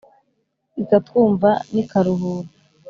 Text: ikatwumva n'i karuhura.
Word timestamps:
ikatwumva 0.81 1.49
n'i 1.73 1.83
karuhura. 1.89 2.49